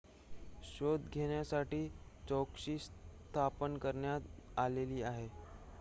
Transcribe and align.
शोध 0.65 1.01
घेण्यासाठी 1.09 1.87
चौकशी 2.29 2.77
स्थापन 2.79 3.77
करण्यात 3.77 4.59
आलेली 4.59 5.01
आहे 5.03 5.27